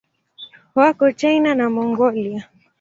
[0.77, 2.43] Wako China na Mongolia.